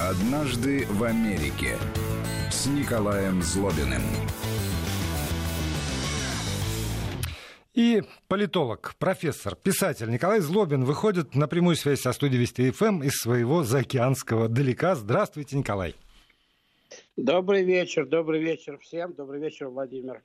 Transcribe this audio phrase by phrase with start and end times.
[0.00, 1.76] «Однажды в Америке»
[2.50, 4.02] с Николаем Злобиным.
[7.74, 13.14] И политолог, профессор, писатель Николай Злобин выходит на прямую связь со студией Вести ФМ из
[13.14, 14.96] своего заокеанского далека.
[14.96, 15.94] Здравствуйте, Николай.
[17.16, 20.22] Добрый вечер, добрый вечер всем, добрый вечер, Владимир.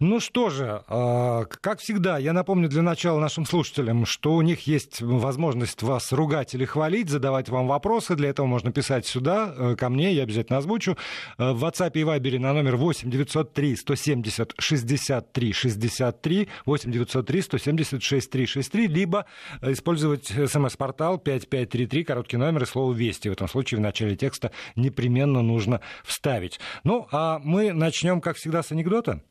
[0.00, 4.68] Ну что же, а, как всегда, я напомню для начала нашим слушателям, что у них
[4.68, 8.14] есть возможность вас ругать или хвалить, задавать вам вопросы.
[8.14, 10.96] Для этого можно писать сюда, э, ко мне, я обязательно озвучу.
[11.36, 18.00] Э, в WhatsApp и Viber на номер 8 903 170 63 63, 8 903 170
[18.00, 19.26] 63 63, либо
[19.62, 23.30] использовать смс-портал 5533, короткий номер и слово «Вести».
[23.30, 26.60] В этом случае в начале текста непременно нужно вставить.
[26.84, 29.22] Ну, а мы начнем, как всегда, с анекдота.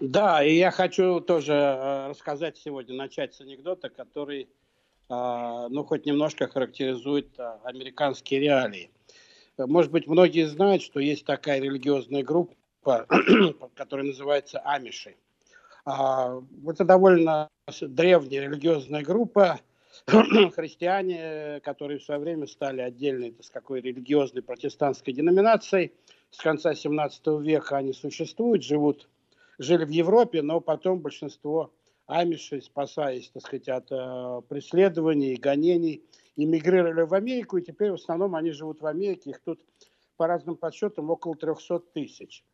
[0.00, 4.48] Да, и я хочу тоже э, рассказать сегодня, начать с анекдота, который,
[5.08, 8.90] э, ну, хоть немножко характеризует э, американские реалии.
[9.58, 13.06] Может быть, многие знают, что есть такая религиозная группа,
[13.74, 15.16] которая называется Амиши.
[15.86, 17.48] А, это довольно
[17.80, 19.60] древняя религиозная группа,
[20.06, 25.92] христиане, которые в свое время стали отдельной, так сказать, религиозной протестантской деноминацией.
[26.30, 29.08] С конца 17 века они существуют, живут
[29.58, 31.72] жили в Европе, но потом большинство
[32.06, 36.04] амишей, спасаясь, так сказать, от э, преследований и гонений,
[36.36, 39.60] эмигрировали в Америку, и теперь в основном они живут в Америке, их тут
[40.16, 42.44] по разным подсчетам около 300 тысяч.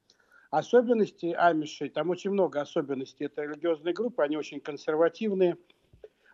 [0.50, 5.56] Особенности амишей, там очень много особенностей, это религиозные группы, они очень консервативные,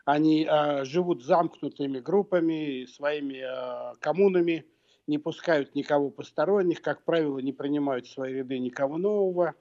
[0.04, 4.66] они э, живут замкнутыми группами, своими э, коммунами,
[5.06, 9.54] не пускают никого посторонних, как правило, не принимают в свои ряды никого нового,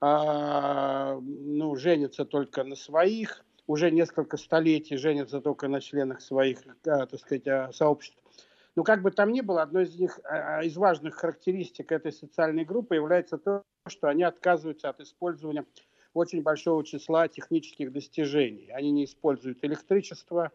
[0.00, 7.20] ну, женятся только на своих, уже несколько столетий женятся только на членах своих, а, так
[7.20, 8.18] сказать, а, сообществ.
[8.74, 12.64] Но как бы там ни было, одной из них, а, из важных характеристик этой социальной
[12.64, 15.66] группы является то, что они отказываются от использования
[16.14, 18.70] очень большого числа технических достижений.
[18.70, 20.50] Они не используют электричество,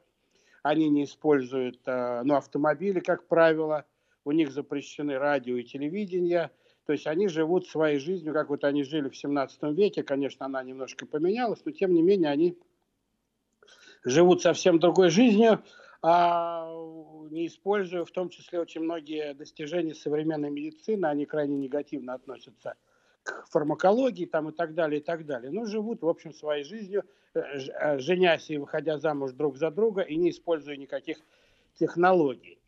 [0.63, 3.85] они не используют ну, автомобили, как правило,
[4.25, 6.49] у них запрещены радио и телевидение–
[6.85, 10.03] то есть они живут своей жизнью, как вот они жили в 17 веке.
[10.03, 12.57] Конечно, она немножко поменялась, но тем не менее они
[14.03, 15.63] живут совсем другой жизнью,
[16.01, 16.69] а
[17.31, 21.05] не используя в том числе очень многие достижения современной медицины.
[21.05, 22.75] Они крайне негативно относятся
[23.23, 25.49] к фармакологии там, и так далее, и так далее.
[25.49, 30.01] Но живут, в общем, своей жизнью, э, э, женясь и выходя замуж друг за друга,
[30.01, 31.19] и не используя никаких
[31.75, 32.59] технологий.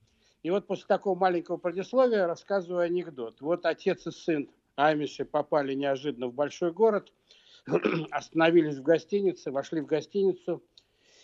[0.45, 3.41] И вот после такого маленького предисловия рассказываю анекдот.
[3.41, 7.11] Вот отец и сын Амиши попали неожиданно в большой город,
[8.11, 10.61] остановились в гостинице, вошли в гостиницу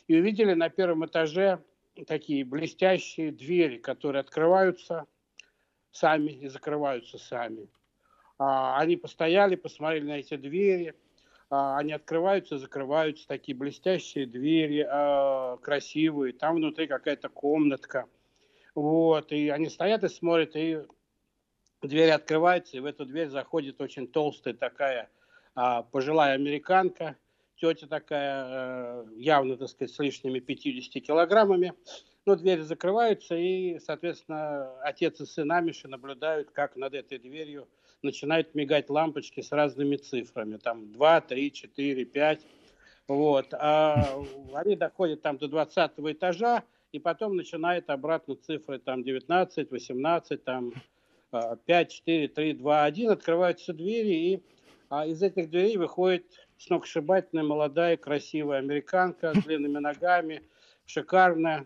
[0.08, 1.64] и увидели на первом этаже
[2.08, 5.06] такие блестящие двери, которые открываются
[5.92, 7.68] сами и закрываются сами.
[8.40, 10.96] А, они постояли, посмотрели на эти двери,
[11.52, 18.08] а, они открываются, закрываются, такие блестящие двери, а, красивые, там внутри какая-то комнатка–
[18.76, 20.82] вот, и они стоят и смотрят, и
[21.82, 25.10] дверь открывается, и в эту дверь заходит очень толстая такая
[25.56, 27.18] а, пожилая американка,
[27.58, 31.74] тетя такая, а, явно, так сказать, с лишними 50 килограммами.
[32.26, 37.68] Ну, двери закрываются, и, соответственно, отец и сын Амиши наблюдают, как над этой дверью
[38.04, 40.58] начинают мигать лампочки с разными цифрами.
[40.58, 42.42] Там 2, 3, 4, 5.
[43.08, 43.54] Вот.
[43.54, 50.44] А они доходят там до 20 этажа, и потом начинает обратно цифры там 19, 18,
[50.44, 50.74] там
[51.66, 54.44] 5, 4, 3, 2, 1, открываются двери, и
[54.90, 56.26] а из этих дверей выходит
[56.58, 60.44] сногсшибательная молодая красивая американка с длинными ногами,
[60.86, 61.66] шикарная.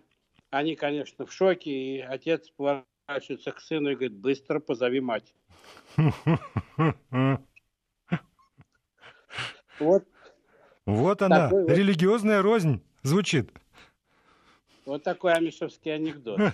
[0.52, 5.34] Они, конечно, в шоке, и отец поворачивается к сыну и говорит, быстро позови мать.
[9.78, 10.06] Вот,
[10.86, 13.52] вот она, религиозная рознь звучит.
[14.86, 16.40] Вот такой амишевский анекдот.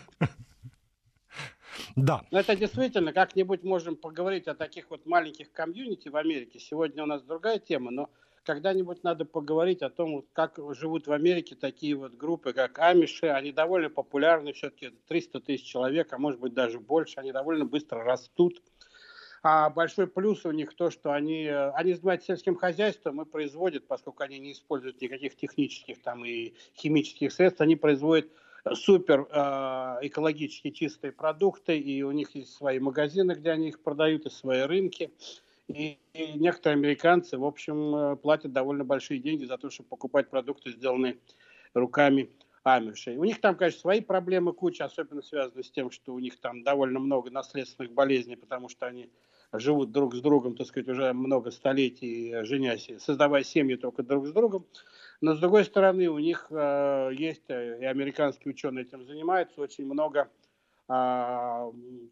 [1.96, 2.22] Да.
[2.32, 6.60] Но это действительно, как-нибудь можем поговорить о таких вот маленьких комьюнити в Америке.
[6.60, 8.10] Сегодня у нас другая тема, но
[8.44, 13.28] когда-нибудь надо поговорить о том, как живут в Америке такие вот группы, как Амиши.
[13.28, 17.20] Они довольно популярны, все-таки 300 тысяч человек, а может быть даже больше.
[17.20, 18.62] Они довольно быстро растут.
[19.44, 23.88] А большой плюс у них то, что они, э, они занимаются сельским хозяйством и производят,
[23.88, 28.30] поскольку они не используют никаких технических там и химических средств, они производят
[28.74, 34.28] супер э, экологически чистые продукты, и у них есть свои магазины, где они их продают,
[34.28, 35.12] и свои рынки.
[35.68, 40.30] И, и некоторые американцы, в общем, э, платят довольно большие деньги за то, чтобы покупать
[40.30, 41.18] продукты, сделанные
[41.74, 42.30] руками
[42.64, 43.18] амишей.
[43.18, 46.64] У них там, конечно, свои проблемы куча, особенно связаны с тем, что у них там
[46.64, 49.10] довольно много наследственных болезней, потому что они
[49.54, 54.32] живут друг с другом, так сказать, уже много столетий, женясь, создавая семьи только друг с
[54.32, 54.66] другом.
[55.22, 59.86] Но, с другой стороны, у них э, есть, э, и американские ученые этим занимаются, очень
[59.86, 60.30] много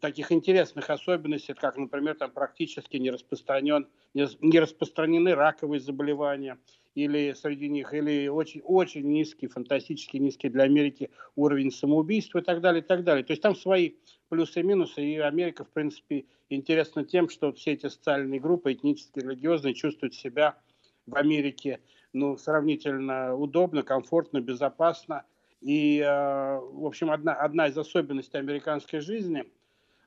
[0.00, 6.58] таких интересных особенностей, как, например, там практически не, распространен, не, не распространены раковые заболевания,
[6.94, 12.60] или среди них, или очень, очень низкий, фантастически низкий для Америки уровень самоубийства и так
[12.60, 13.24] далее, и так далее.
[13.24, 13.92] То есть там свои
[14.28, 19.24] плюсы и минусы, и Америка, в принципе, интересна тем, что все эти социальные группы, этнические,
[19.24, 20.56] религиозные, чувствуют себя
[21.06, 21.80] в Америке
[22.12, 25.24] ну, сравнительно удобно, комфортно, безопасно.
[25.60, 29.44] И, э, в общем, одна, одна из особенностей американской жизни,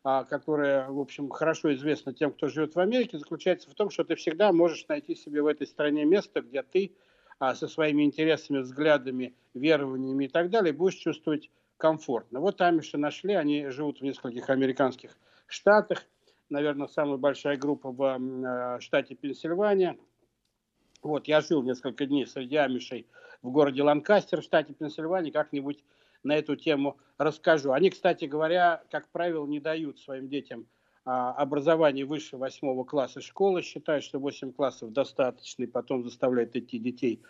[0.03, 4.03] э, которая, в общем, хорошо известна тем, кто живет в Америке, заключается в том, что
[4.03, 6.95] ты всегда можешь найти себе в этой стране место, где ты
[7.39, 12.39] э, со своими интересами, взглядами, верованиями и так далее будешь чувствовать комфортно.
[12.39, 15.17] Вот Амиши нашли, они живут в нескольких американских
[15.47, 16.03] штатах.
[16.49, 19.97] Наверное, самая большая группа в штате Пенсильвания–
[21.03, 23.07] вот, я жил несколько дней среди амишей
[23.41, 25.83] в городе Ланкастер, в штате Пенсильвания, как-нибудь
[26.23, 27.71] на эту тему расскажу.
[27.71, 30.65] Они, кстати говоря, как правило, не дают своим детям
[31.05, 37.21] образование выше восьмого класса школы, считают, что 8 классов достаточно, и потом заставляют идти детей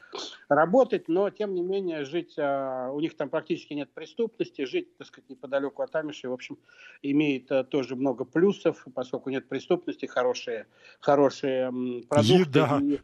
[0.47, 5.07] работать, но тем не менее жить, а, у них там практически нет преступности, жить, так
[5.07, 6.57] сказать, неподалеку от Амиши, в общем,
[7.01, 10.67] имеет а, тоже много плюсов, поскольку нет преступности, хорошие,
[10.99, 11.71] хорошие
[12.07, 12.59] продукты.
[12.59, 12.79] Еда.
[12.81, 12.99] И,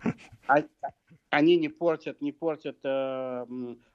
[1.29, 3.45] они не портят, не портят э,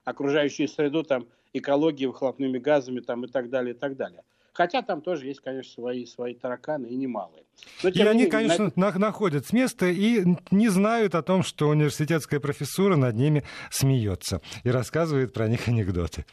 [0.05, 4.23] окружающую среду, там, экологию, выхлопными газами там, и так далее, и так далее.
[4.55, 7.43] Хотя там тоже есть, конечно, свои, свои тараканы и немалые.
[7.83, 8.97] Но, и они, менее, конечно, на...
[8.97, 14.71] находят с места и не знают о том, что университетская профессура над ними смеется и
[14.71, 16.25] рассказывает про них анекдоты.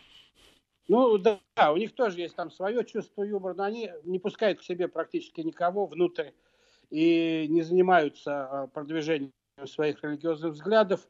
[0.86, 1.40] Ну да,
[1.72, 5.40] у них тоже есть там свое чувство юмора, но они не пускают к себе практически
[5.40, 6.30] никого внутрь
[6.90, 9.32] и не занимаются а, продвижением
[9.64, 11.00] своих религиозных взглядов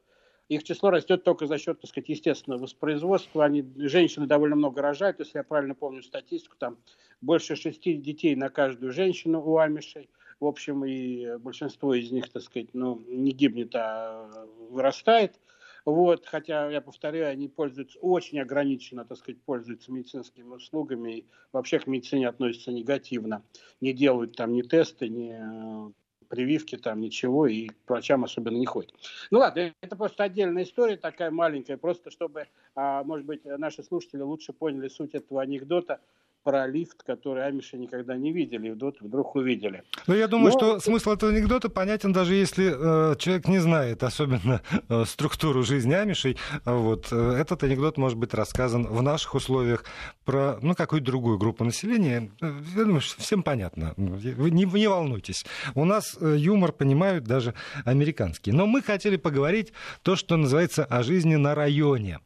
[0.49, 3.45] их число растет только за счет, так сказать, естественного воспроизводства.
[3.45, 6.77] Они, женщины довольно много рожают, если я правильно помню статистику, там
[7.21, 10.09] больше шести детей на каждую женщину у амишей.
[10.39, 14.29] В общем, и большинство из них, так сказать, ну, не гибнет, а
[14.69, 15.39] вырастает.
[15.85, 21.79] Вот, хотя, я повторяю, они пользуются очень ограниченно, так сказать, пользуются медицинскими услугами и вообще
[21.79, 23.43] к медицине относятся негативно.
[23.81, 25.93] Не делают там ни тесты, ни
[26.33, 28.91] прививки, там ничего, и к врачам особенно не ходит.
[29.29, 34.21] Ну ладно, это просто отдельная история, такая маленькая, просто чтобы, а, может быть, наши слушатели
[34.21, 35.99] лучше поняли суть этого анекдота
[36.43, 39.83] про лифт, который амиши никогда не видели, и вдруг, вдруг увидели.
[40.07, 40.57] Ну, я думаю, Но...
[40.57, 42.73] что смысл этого анекдота понятен, даже если
[43.13, 46.37] э, человек не знает особенно э, структуру жизни амишей.
[46.65, 49.85] Вот, э, этот анекдот может быть рассказан в наших условиях
[50.25, 52.29] про ну, какую-то другую группу населения.
[52.41, 53.93] Э, я думаю, что всем понятно.
[53.97, 55.45] Вы не, не волнуйтесь.
[55.75, 57.53] У нас э, юмор понимают даже
[57.85, 58.53] американские.
[58.53, 62.19] Но мы хотели поговорить то, что называется о жизни на районе.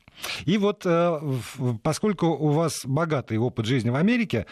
[0.46, 1.20] И вот э,
[1.84, 4.46] поскольку у вас богатый опыт жизни в Америке,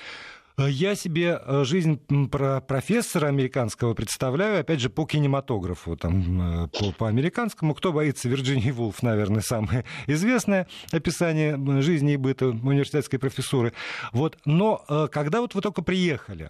[0.57, 6.91] Э, я себе э, жизнь про профессора американского представляю, опять же, по кинематографу, там, по,
[6.91, 7.73] по американскому.
[7.73, 13.73] Кто боится Вирджинии Вулф, наверное, самое известное описание жизни и быта университетской профессуры.
[14.12, 14.38] Вот.
[14.45, 16.50] Но когда вот вы только приехали,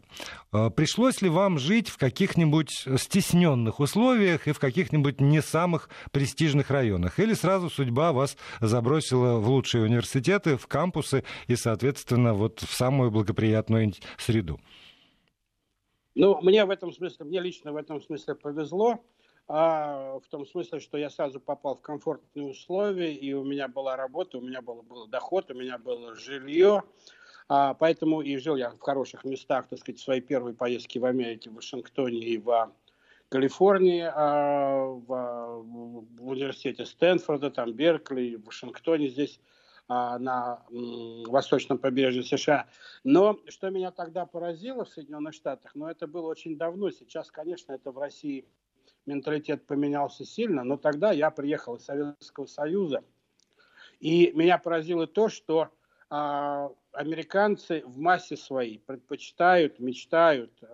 [0.75, 7.19] пришлось ли вам жить в каких-нибудь стесненных условиях и в каких-нибудь не самых престижных районах?
[7.19, 13.11] Или сразу судьба вас забросила в лучшие университеты, в кампусы и, соответственно, вот в самую
[13.11, 14.59] благоприятную среду?
[16.15, 19.01] Ну, мне в этом смысле, мне лично в этом смысле повезло,
[19.47, 23.95] а, в том смысле, что я сразу попал в комфортные условия, и у меня была
[23.95, 26.83] работа, у меня был, был доход, у меня было жилье,
[27.47, 31.05] а, поэтому и жил я в хороших местах, так сказать, в своей первой поездке в
[31.05, 32.71] Америке, в Вашингтоне и в
[33.29, 39.39] Калифорнии, а, в, в университете Стэнфорда, там Беркли, в Вашингтоне здесь
[39.87, 40.63] а, на
[41.27, 42.67] восточном побережье США.
[43.03, 47.73] Но что меня тогда поразило в Соединенных Штатах, но это было очень давно, сейчас, конечно,
[47.73, 48.47] это в России
[49.05, 53.03] менталитет поменялся сильно, но тогда я приехал из Советского Союза,
[53.99, 55.69] и меня поразило то, что
[56.09, 60.67] а, американцы в массе своей предпочитают, мечтают э,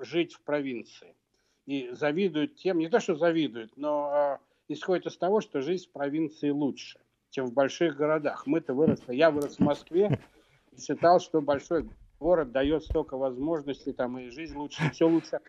[0.00, 1.14] жить в провинции.
[1.66, 5.92] И завидуют тем, не то что завидуют, но а, исходит из того, что жизнь в
[5.92, 7.00] провинции лучше
[7.34, 8.46] чем в больших городах.
[8.46, 10.20] Мы-то выросли, я вырос в Москве,
[10.78, 11.88] считал, что большой
[12.20, 15.40] город дает столько возможностей, там и жизнь лучше, все лучше.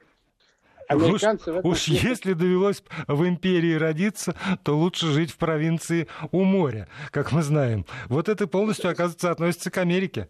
[0.87, 2.09] Американцы уж, уж смысле...
[2.09, 7.85] если довелось в империи родиться, то лучше жить в провинции у моря, как мы знаем.
[8.07, 10.29] Вот это полностью, оказывается, относится к Америке.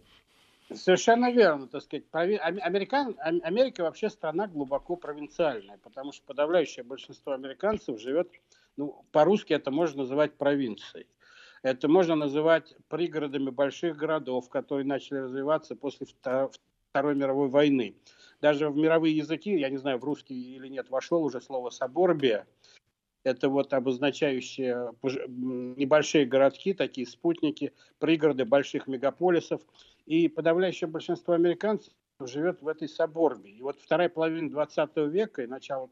[0.74, 2.04] Совершенно верно, так сказать.
[2.12, 3.16] Американ...
[3.20, 8.28] Америка вообще страна глубоко провинциальная, потому что подавляющее большинство американцев живет,
[8.76, 11.06] ну, по-русски это можно называть провинцией.
[11.62, 16.06] Это можно называть пригородами больших городов, которые начали развиваться после
[16.90, 17.94] Второй мировой войны.
[18.40, 22.46] Даже в мировые языки, я не знаю, в русский или нет, вошло уже слово «соборбия».
[23.24, 29.62] Это вот обозначающие небольшие городки, такие спутники, пригороды больших мегаполисов.
[30.04, 33.50] И подавляющее большинство американцев живет в этой соборбе.
[33.50, 35.90] И вот вторая половина 20 века и начало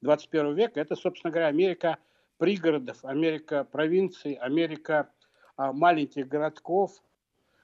[0.00, 1.98] 21 века– это, собственно говоря, Америка
[2.38, 5.08] пригородов, Америка провинций, Америка
[5.56, 7.00] а, маленьких городков,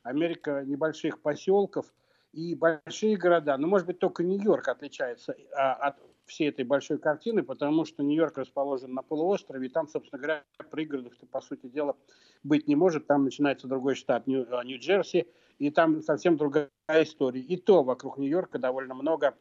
[0.05, 1.93] Америка небольших поселков–
[2.33, 3.57] и большие города.
[3.57, 8.39] Но, может быть, только Нью-Йорк отличается а, от всей этой большой картины, потому что Нью-Йорк
[8.39, 11.97] расположен на полуострове, и там, собственно говоря, пригородов-то, по сути дела,
[12.43, 13.07] быть не может.
[13.07, 15.27] Там начинается другой штат, а, Нью-Джерси,
[15.59, 17.41] и там совсем другая история.
[17.41, 19.35] И то вокруг Нью-Йорка довольно много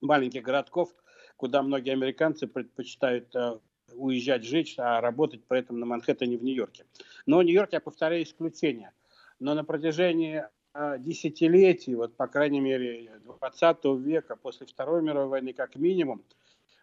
[0.00, 0.94] маленьких городков,
[1.36, 3.58] куда многие американцы предпочитают э,
[3.94, 6.86] уезжать жить, а работать при этом на Манхэттене в Нью-Йорке.
[7.26, 8.92] Но Нью-Йорк, я повторяю, исключение.
[9.38, 15.76] Но на протяжении десятилетий, вот по крайней мере 20 века, после Второй мировой войны как
[15.76, 16.22] минимум,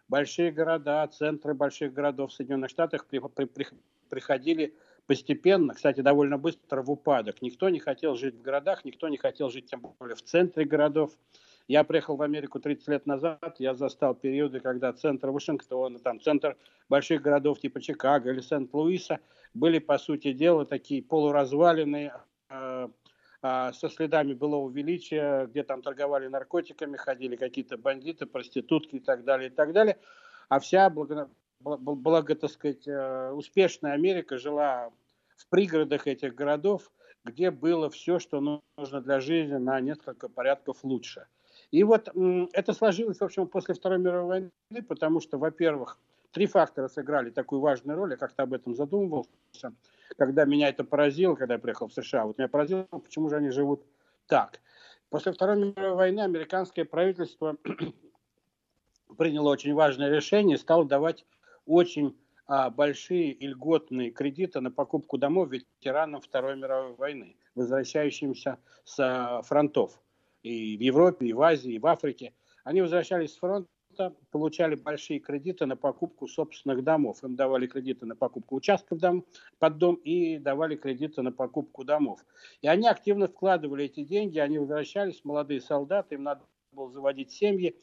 [0.08, 3.66] большие города, центры больших городов в Соединенных Штатах при, при, при,
[4.08, 4.74] приходили
[5.06, 7.40] постепенно, кстати, довольно быстро в упадок.
[7.40, 11.12] Никто не хотел жить в городах, никто не хотел жить тем более в центре городов.
[11.66, 16.56] Я приехал в Америку 30 лет назад, я застал периоды, когда центр Вашингтона, там центр
[16.88, 19.20] больших городов типа Чикаго или Сент-Луиса
[19.52, 22.14] были, по сути дела, такие полуразваленные,
[22.48, 22.90] а,
[23.42, 29.48] со следами былого величия, где там торговали наркотиками, ходили какие-то бандиты, проститутки и так далее,
[29.48, 29.98] и так далее.
[30.48, 31.30] А вся, благо,
[31.60, 34.90] благо так сказать, э, успешная Америка жила
[35.36, 36.90] в пригородах этих городов,
[37.24, 41.26] где было все, что нужно для жизни на несколько порядков лучше.
[41.70, 42.08] И вот
[42.52, 45.98] это сложилось, в общем, после Второй мировой войны, потому что, во-первых,
[46.32, 49.72] три фактора сыграли такую важную роль, я как-то об этом задумывался
[50.16, 53.50] когда меня это поразило, когда я приехал в США, вот меня поразило, почему же они
[53.50, 53.84] живут
[54.26, 54.60] так.
[55.10, 57.56] После Второй мировой войны американское правительство
[59.18, 61.24] приняло очень важное решение, стало давать
[61.66, 68.98] очень а, большие и льготные кредиты на покупку домов ветеранам Второй мировой войны, возвращающимся с
[69.00, 70.00] а, фронтов
[70.42, 72.32] и в Европе, и в Азии, и в Африке.
[72.64, 77.22] Они возвращались с фронта, часто получали большие кредиты на покупку собственных домов.
[77.24, 79.24] Им давали кредиты на покупку участков дом,
[79.58, 82.24] под дом и давали кредиты на покупку домов.
[82.62, 87.76] И они активно вкладывали эти деньги, они возвращались, молодые солдаты, им надо было заводить семьи.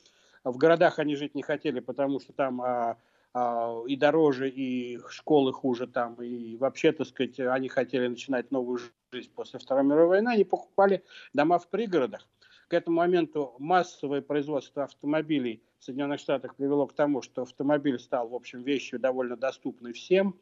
[0.44, 2.98] В городах они жить не хотели, потому что там а,
[3.34, 8.80] а, и дороже, и школы хуже там, и вообще, так сказать, они хотели начинать новую
[9.12, 11.04] жизнь после Второй мировой войны, они покупали
[11.34, 12.28] дома в пригородах.
[12.68, 18.28] К этому моменту массовое производство автомобилей в Соединенных Штатах привело к тому, что автомобиль стал,
[18.28, 20.36] в общем, вещью довольно доступной всем.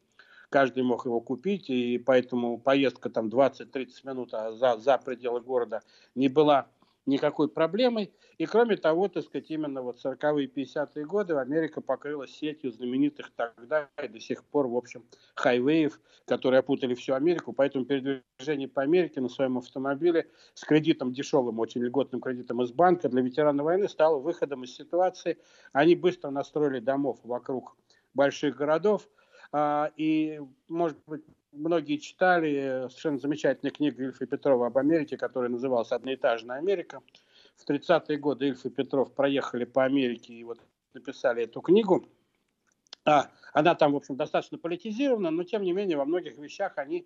[0.48, 5.82] Каждый мог его купить, и поэтому поездка там 20-30 минут а за, за пределы города
[6.16, 6.70] не была
[7.06, 8.14] никакой проблемой.
[8.38, 13.90] И кроме того, так сказать, именно вот 40-е 50-е годы Америка покрылась сетью знаменитых тогда
[14.02, 15.06] и до сих пор, в общем,
[15.36, 17.54] хайвеев, которые опутали всю Америку.
[17.54, 23.10] Поэтому передвижение по Америке на своем автомобиле с кредитом дешевым, очень льготным кредитом из банка
[23.10, 25.38] для ветеранов войны стало выходом из ситуации.
[25.74, 27.76] Они быстро настроили домов вокруг
[28.14, 29.08] больших городов.
[29.52, 35.92] А, и, может быть, многие читали совершенно замечательную книгу Ильфа Петрова об Америке, которая называлась
[35.92, 37.02] «Одноэтажная Америка».
[37.56, 40.60] В 30-е годы Ильф и Петров проехали по Америке и вот
[40.94, 42.06] написали эту книгу.
[43.06, 47.06] А, она там, в общем, достаточно политизирована, но, тем не менее, во многих вещах они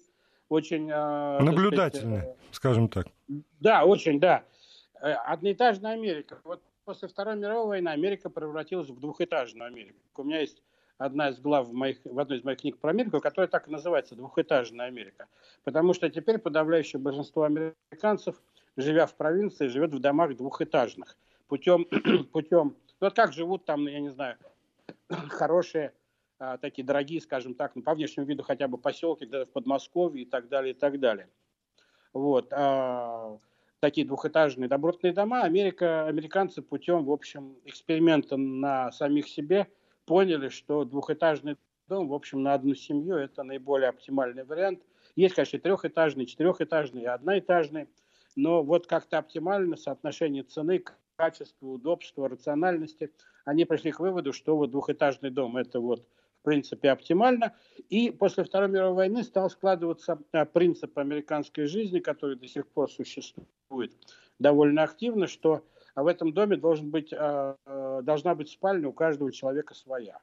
[0.49, 0.89] очень...
[0.89, 3.07] Э, Наблюдательны, сказать, э, скажем так.
[3.59, 4.43] Да, очень, да.
[5.01, 6.39] Э, одноэтажная Америка.
[6.43, 9.99] Вот после Второй мировой войны Америка превратилась в двухэтажную Америку.
[10.15, 10.61] У меня есть
[10.97, 14.15] одна из глав моих, в одной из моих книг про Америку, которая так и называется
[14.15, 15.27] «Двухэтажная Америка».
[15.63, 18.41] Потому что теперь подавляющее большинство американцев,
[18.75, 21.17] живя в провинции, живет в домах двухэтажных.
[21.47, 21.85] Путем,
[22.31, 24.37] путем ну, вот как живут там, я не знаю,
[25.29, 25.93] хорошие,
[26.39, 30.23] а, такие дорогие, скажем так, ну, по внешнему виду хотя бы поселки где-то в Подмосковье
[30.23, 31.29] и так далее, и так далее.
[32.13, 32.51] Вот.
[32.51, 33.37] А,
[33.79, 39.67] такие двухэтажные добротные дома Америка, американцы путем, в общем, эксперимента на самих себе–
[40.07, 44.81] поняли, что двухэтажный дом, в общем, на одну семью это наиболее оптимальный вариант.
[45.15, 47.87] Есть, конечно, трехэтажный, четырехэтажный и одноэтажный,
[48.35, 50.83] но вот как-то оптимально соотношение цены,
[51.17, 53.11] качества, удобства, рациональности,
[53.45, 56.07] они пришли к выводу, что вот двухэтажный дом– это вот
[56.41, 57.55] в принципе оптимально.
[57.89, 62.89] И после Второй мировой войны стал складываться а, принцип американской жизни, который до сих пор
[62.89, 63.93] существует
[64.39, 65.63] довольно активно, что
[66.03, 70.19] в этом доме должен быть, а, а, должна быть спальня у каждого человека своя.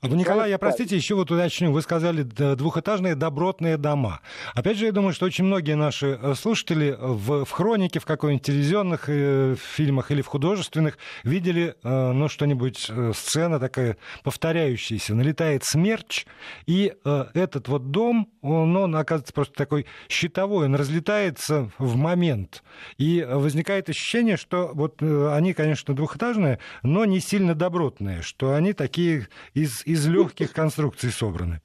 [0.00, 1.72] А Николай, я, простите, еще вот уточню.
[1.72, 4.20] Вы сказали двухэтажные добротные дома.
[4.54, 8.44] Опять же, я думаю, что очень многие наши э, слушатели в, в хронике, в какой-нибудь
[8.44, 15.14] телевизионных э, фильмах или в художественных видели, э, ну, что-нибудь, э, сцена такая повторяющаяся.
[15.14, 16.26] Налетает смерч,
[16.66, 22.62] и э, этот вот дом, он, он оказывается просто такой щитовой, он разлетается в момент.
[22.98, 28.72] И возникает ощущение, что вот э, они, конечно, двухэтажные, но не сильно добротные, что они
[28.72, 29.28] такие
[29.58, 31.60] из из, легких конструкций собраны.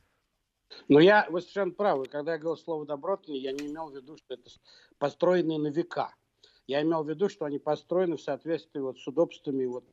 [0.88, 2.06] Ну, я, вы совершенно правы.
[2.06, 4.50] Когда я говорил слово «добротные», я не имел в виду, что это
[4.98, 6.14] построенные на века.
[6.66, 9.86] Я имел в виду, что они построены в соответствии вот с удобствами вот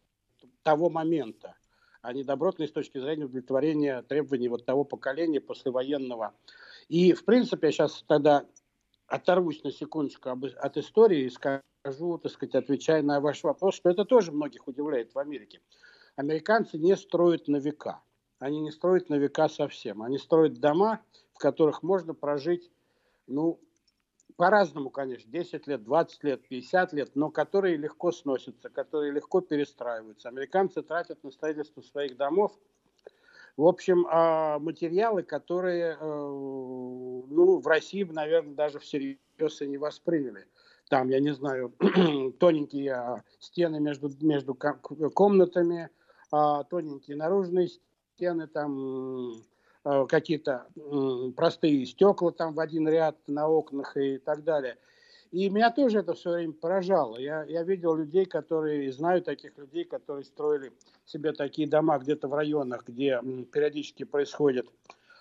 [0.63, 1.55] того момента.
[2.01, 6.33] Они добротные с точки зрения удовлетворения требований вот того поколения послевоенного.
[6.89, 8.47] И, в принципе, я сейчас тогда
[9.07, 14.07] оторвусь на секундочку от истории и скажу, так сказать, отвечая на ваш вопрос, что это
[14.07, 15.61] тоже многих удивляет в Америке
[16.21, 18.03] американцы не строят на века.
[18.39, 20.03] Они не строят на века совсем.
[20.03, 21.01] Они строят дома,
[21.35, 22.71] в которых можно прожить,
[23.27, 23.59] ну,
[24.37, 30.29] по-разному, конечно, 10 лет, 20 лет, 50 лет, но которые легко сносятся, которые легко перестраиваются.
[30.29, 32.53] Американцы тратят на строительство своих домов,
[33.57, 40.47] в общем, а, материалы, которые э, ну, в России, наверное, даже всерьез и не восприняли.
[40.89, 41.75] Там, я не знаю,
[42.39, 45.91] тоненькие а, стены между, между комнатами,
[46.31, 47.69] тоненькие наружные
[48.15, 49.43] стены, там
[49.83, 50.67] а, какие-то
[51.37, 54.77] простые стекла там в один ряд на окнах и так далее.
[55.31, 57.17] И меня тоже это все время поражало.
[57.17, 60.73] Я, я видел людей, которые, знаю таких людей, которые строили
[61.07, 63.21] себе такие дома где-то в районах, где
[63.53, 64.69] периодически происходит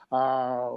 [0.10, 0.72] а,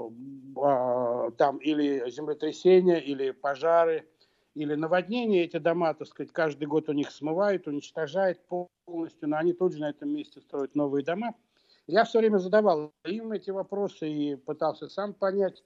[0.57, 4.07] а, там или землетрясения, или пожары,
[4.55, 9.53] или наводнения, эти дома, так сказать, каждый год у них смывают, уничтожают полностью, но они
[9.53, 11.35] тут же на этом месте строят новые дома.
[11.87, 15.63] Я все время задавал им эти вопросы и пытался сам понять,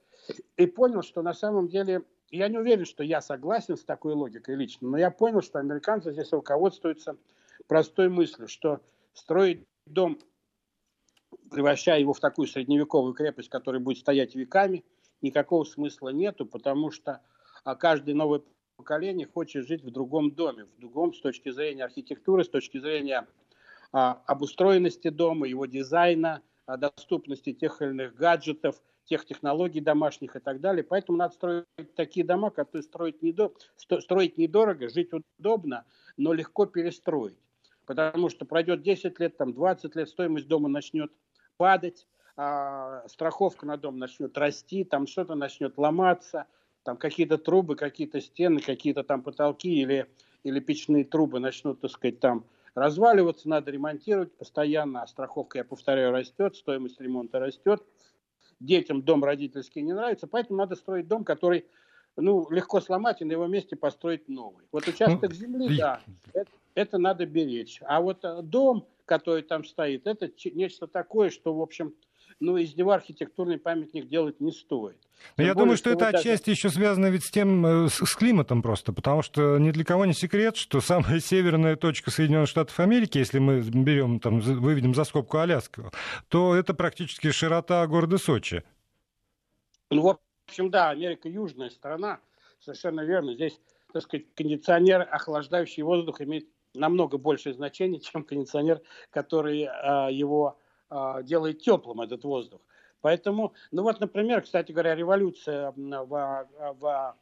[0.55, 4.55] и понял, что на самом деле, я не уверен, что я согласен с такой логикой
[4.55, 7.17] лично, но я понял, что американцы здесь руководствуются
[7.67, 8.79] простой мыслью, что
[9.13, 10.17] строить дом,
[11.51, 14.85] превращая его в такую средневековую крепость, которая будет стоять веками,
[15.21, 17.21] никакого смысла нету, потому что
[17.63, 18.43] а каждый новый
[18.77, 23.27] поколение хочет жить в другом доме, в другом с точки зрения архитектуры, с точки зрения
[23.91, 30.39] а, обустроенности дома, его дизайна, а, доступности тех или иных гаджетов, тех технологий домашних и
[30.39, 30.83] так далее.
[30.83, 33.51] Поэтому надо строить такие дома, которые строить, недо...
[33.75, 35.09] строить недорого, жить
[35.39, 35.85] удобно,
[36.15, 37.37] но легко перестроить.
[37.85, 41.11] Потому что пройдет 10 лет, там 20 лет, стоимость дома начнет
[41.57, 46.45] падать, а, страховка на дом начнет расти, там что-то начнет ломаться–
[46.87, 50.07] там какие-то трубы, какие-то стены, какие-то там потолки или,
[50.45, 52.45] или печные трубы начнут, так сказать, там
[52.75, 57.83] разваливаться, надо ремонтировать постоянно, а страховка, я повторяю, растет, стоимость ремонта растет.
[58.61, 61.65] Детям дом родительский не нравится, поэтому надо строить дом, который
[62.15, 64.63] ну, легко сломать и на его месте построить новый.
[64.71, 65.99] Вот участок ну, земли, да,
[66.31, 67.81] это, это надо беречь.
[67.81, 71.95] А вот э, дом, который там стоит, это нечто такое, что, в общем,
[72.39, 74.97] ну, из него архитектурный памятник делать не стоит.
[75.37, 76.51] Но я более, думаю, что, что это отчасти даже...
[76.51, 80.05] еще связано ведь с тем, э, с, с климатом просто, потому что ни для кого
[80.05, 85.03] не секрет, что самая северная точка Соединенных Штатов Америки, если мы берем, там, выведем за
[85.03, 85.91] скобку Аляску,
[86.27, 88.63] то это практически широта города Сочи.
[89.89, 92.19] Ну, в общем, да, Америка южная страна,
[92.59, 93.33] совершенно верно.
[93.33, 93.59] Здесь,
[93.91, 100.59] так сказать, кондиционер, охлаждающий воздух, имеет намного большее значение, чем кондиционер, который а, его
[101.23, 102.61] делает теплым этот воздух.
[103.01, 106.47] Поэтому, ну вот, например, кстати говоря, революция в,
[106.79, 107.15] в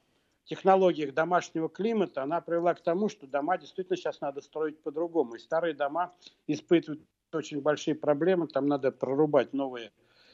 [0.45, 5.35] технологиях домашнего климата, она привела к тому, что дома действительно сейчас надо строить по-другому.
[5.35, 6.13] И старые дома
[6.47, 7.01] испытывают
[7.33, 9.91] очень большие проблемы, там надо прорубать новые,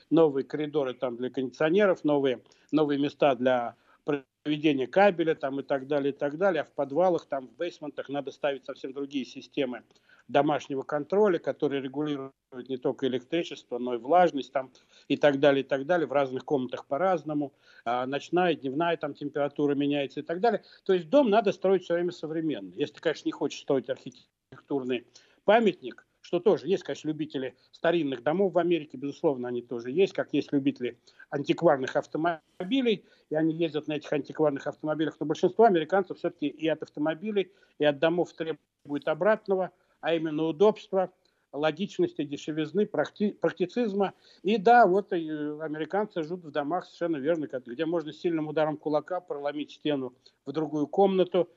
[0.10, 6.14] новые коридоры там для кондиционеров, новые, новые места для проведения кабеля там и так далее,
[6.14, 6.62] и так далее.
[6.62, 9.84] А в подвалах, там в бейсментах надо ставить совсем другие системы
[10.32, 14.72] домашнего контроля, которые регулируют не только электричество, но и влажность там
[15.08, 16.08] и так далее, и так далее.
[16.08, 17.54] В разных комнатах по-разному.
[17.86, 20.64] А ночная, дневная там температура меняется и так далее.
[20.84, 22.72] То есть дом надо строить все время современно.
[22.76, 25.06] Если ты, конечно, не хочешь строить архитектурный
[25.44, 30.34] памятник, что тоже есть, конечно, любители старинных домов в Америке, безусловно, они тоже есть, как
[30.34, 36.48] есть любители антикварных автомобилей, и они ездят на этих антикварных автомобилях, но большинство американцев все-таки
[36.48, 41.12] и от автомобилей, и от домов требует обратного, а именно удобства,
[41.54, 44.14] логичности, дешевизны, практи- практицизма.
[44.44, 49.20] И да, вот и американцы живут в домах совершенно верно, где можно сильным ударом кулака
[49.20, 50.14] проломить стену
[50.46, 51.50] в другую комнату,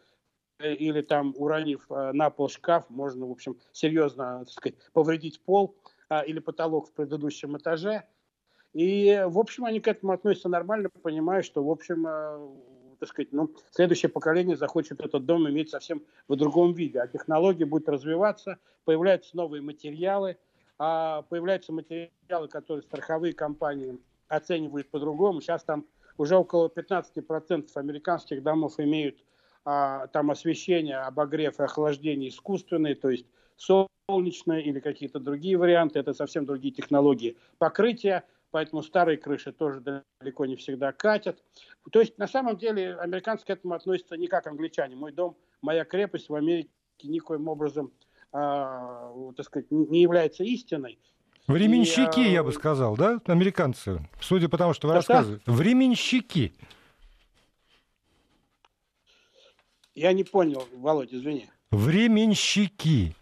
[0.58, 5.40] э, или там, уронив э, на пол шкаф, можно, в общем, серьезно, так сказать, повредить
[5.40, 5.76] пол
[6.08, 8.04] а, или потолок в предыдущем этаже.
[8.72, 12.48] И, в общем, они к этому относятся нормально, понимая, что, в общем, э,
[12.98, 17.00] так сказать, ну, следующее поколение захочет этот дом иметь совсем в другом виде.
[17.00, 20.36] А технологии будут развиваться, появляются новые материалы,
[20.78, 25.40] а появляются материалы, которые страховые компании оценивают по-другому.
[25.40, 29.16] Сейчас там уже около 15% американских домов имеют
[29.64, 33.26] а, там освещение, обогрев и охлаждение искусственные, то есть
[33.56, 40.46] солнечное или какие-то другие варианты, это совсем другие технологии покрытия поэтому старые крыши тоже далеко
[40.46, 41.42] не всегда катят.
[41.90, 44.94] То есть, на самом деле, американцы к этому относятся не как англичане.
[44.94, 46.70] Мой дом, моя крепость в Америке
[47.02, 47.90] никоим образом,
[48.32, 48.36] э,
[49.36, 51.00] так сказать, не является истиной.
[51.48, 55.42] Временщики, и, я бы сказал, да, американцы, судя по тому, что вы рассказываете.
[55.46, 56.52] Временщики.
[59.96, 61.50] Я не понял, Володь, извини.
[61.72, 63.16] Временщики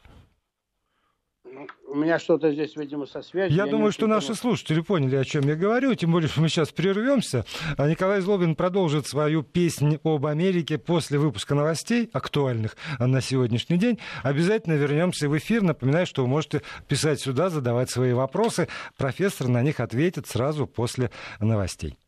[1.92, 3.54] у меня что-то здесь, видимо, со связью.
[3.54, 6.48] Я, я думаю, что наши слушатели поняли, о чем я говорю, тем более, что мы
[6.48, 7.44] сейчас прервемся.
[7.76, 13.98] А Николай Злобин продолжит свою песнь об Америке после выпуска новостей, актуальных на сегодняшний день.
[14.22, 15.62] Обязательно вернемся в эфир.
[15.62, 18.68] Напоминаю, что вы можете писать сюда, задавать свои вопросы.
[18.96, 21.98] Профессор на них ответит сразу после новостей.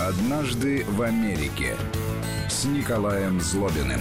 [0.00, 1.76] Однажды в Америке
[2.48, 4.00] с Николаем Злобиным.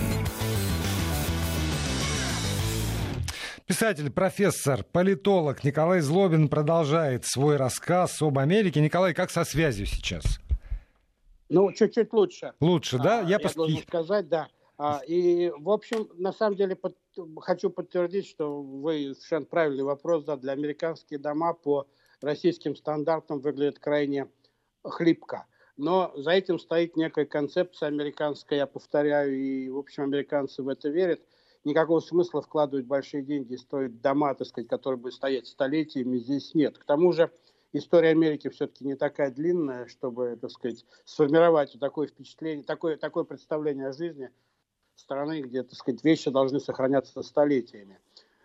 [3.68, 8.80] Писатель, профессор, политолог Николай Злобин продолжает свой рассказ об Америке.
[8.80, 10.24] Николай, как со связью сейчас?
[11.50, 12.54] Ну, чуть-чуть лучше.
[12.60, 13.22] Лучше, да?
[13.22, 13.56] А, я, я пос...
[13.56, 14.50] должен сказать, да.
[14.78, 16.96] А, и, в общем, на самом деле, под...
[17.40, 20.52] хочу подтвердить, что вы совершенно правильный вопрос задали.
[20.52, 21.88] Американские дома по
[22.22, 24.28] российским стандартам выглядят крайне
[24.84, 25.48] хлипко.
[25.76, 30.88] Но за этим стоит некая концепция американская, я повторяю, и, в общем, американцы в это
[30.90, 31.22] верят–
[31.66, 36.54] никакого смысла вкладывать большие деньги и строить дома, так сказать, которые будут стоять столетиями, здесь
[36.54, 36.78] нет.
[36.78, 37.32] К тому же
[37.74, 43.88] история Америки все-таки не такая длинная, чтобы, так сказать, сформировать такое впечатление, такое, такое представление
[43.88, 44.30] о жизни
[44.96, 48.00] страны, где, так сказать, вещи должны сохраняться столетиями.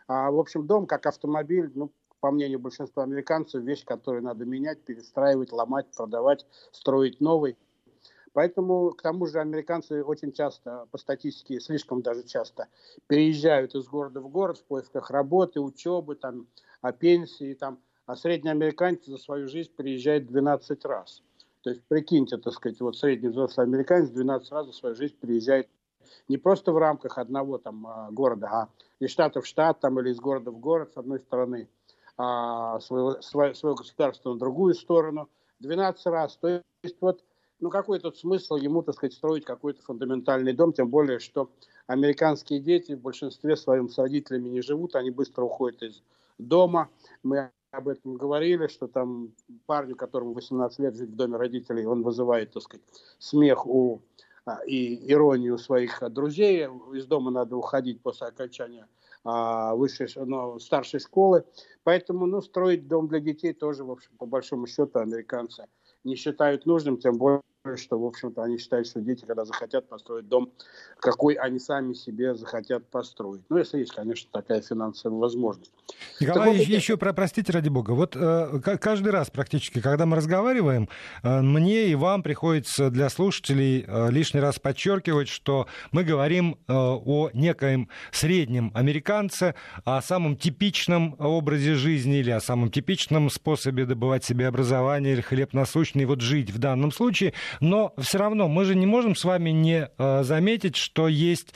[0.09, 4.83] А, в общем, дом, как автомобиль, ну, по мнению большинства американцев, вещь, которую надо менять,
[4.83, 7.57] перестраивать, ломать, продавать, строить новый–
[8.33, 12.69] Поэтому, к тому же, американцы очень часто, по статистике, слишком даже часто,
[13.09, 16.47] переезжают из города в город в поисках работы, учебы, там,
[16.81, 17.55] о пенсии.
[17.55, 17.81] Там.
[18.07, 21.23] А средний американец за свою жизнь переезжает 12 раз.
[21.63, 25.69] То есть, прикиньте, так сказать, вот средний взрослый американец 12 раз за свою жизнь переезжает
[26.29, 28.69] не просто в рамках одного там а, города, а
[29.01, 31.69] из штата в штат там, или из города в город, с одной стороны,
[32.17, 35.29] а своего, свое, свое государство на другую сторону.
[35.61, 36.37] 12 раз.
[36.37, 37.23] То есть вот
[37.61, 41.51] ну какой тут смысл ему, так сказать, строить какой-то фундаментальный дом, тем более, что
[41.87, 46.03] американские дети в большинстве своем с родителями не живут, они быстро уходят из
[46.39, 46.89] дома.
[47.23, 49.33] Мы об этом говорили, что там
[49.67, 52.85] парню, которому 18 лет жить в доме родителей, он вызывает, так сказать,
[53.19, 54.03] смех у
[54.45, 56.67] а, и иронию своих друзей.
[56.93, 58.89] Из дома надо уходить после окончания
[59.25, 61.45] а, высшей, ну, старшей школы.
[61.85, 65.67] Поэтому, ну, строить дом для детей тоже, в общем, по большому счету, американцы
[66.05, 67.43] не считают нужным, тем более
[67.77, 70.51] что, в общем-то, они считают, что дети, когда захотят построить дом,
[70.99, 73.43] какой они сами себе захотят построить.
[73.51, 75.73] Ну, если есть, конечно, такая финансовая возможность.
[76.21, 80.89] Николай, вот, еще, про, простите, ради бога, вот э, каждый раз практически, когда мы разговариваем,
[81.23, 86.73] э, мне и вам приходится для слушателей э, лишний раз подчеркивать, что мы говорим э,
[86.73, 94.25] о некоем среднем американце, о самом типичном образе жизни или о самом типичном способе добывать
[94.25, 98.75] себе образование или хлеб насущный, вот жить в данном случае– но все равно мы же
[98.75, 101.53] не можем с вами не э, заметить, что есть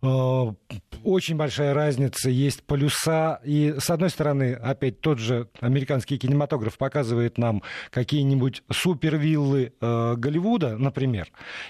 [0.00, 3.40] очень большая разница, есть полюса.
[3.44, 10.76] И, с одной стороны, опять тот же американский кинематограф показывает нам какие-нибудь супервиллы э, Голливуда,
[10.76, 11.28] например.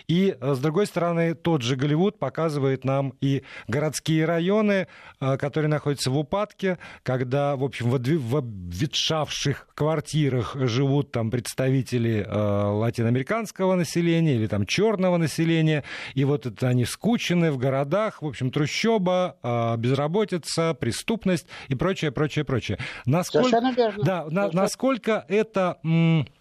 [0.09, 4.89] И, э, с другой стороны, тот же Голливуд показывает нам и городские районы,
[5.21, 12.27] э, которые находятся в упадке, когда, в общем, в, в обветшавших квартирах живут там представители
[12.27, 15.85] э, латиноамериканского населения или там черного населения.
[16.15, 22.13] И вот это они скучены в городах, в общем, трущоба, а, безработица, преступность и прочее,
[22.13, 22.79] прочее, прочее.
[23.07, 24.05] Насколько, Совершенно верно.
[24.05, 25.79] Да, на, насколько это